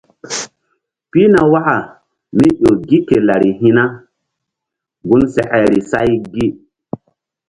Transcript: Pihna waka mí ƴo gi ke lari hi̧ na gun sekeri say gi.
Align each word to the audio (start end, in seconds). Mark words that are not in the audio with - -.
Pihna 1.09 1.39
waka 1.53 1.75
mí 2.37 2.47
ƴo 2.61 2.69
gi 2.87 2.97
ke 3.07 3.15
lari 3.27 3.49
hi̧ 3.59 3.71
na 3.77 3.83
gun 5.07 5.21
sekeri 5.33 5.79
say 5.91 6.09
gi. 6.33 6.45